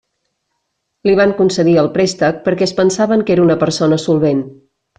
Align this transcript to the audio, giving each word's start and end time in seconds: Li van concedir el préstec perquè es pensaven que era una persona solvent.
Li 1.07 1.13
van 1.19 1.33
concedir 1.41 1.75
el 1.83 1.89
préstec 1.99 2.39
perquè 2.49 2.67
es 2.69 2.73
pensaven 2.81 3.25
que 3.29 3.37
era 3.37 3.45
una 3.47 3.59
persona 3.67 4.01
solvent. 4.09 4.43